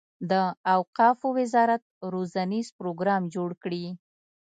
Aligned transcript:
د 0.29 0.31
اوقافو 0.75 1.27
وزارت 1.39 1.83
روزنیز 2.13 2.67
پروګرام 2.77 3.23
جوړ 3.35 3.49
کړي. 3.63 3.85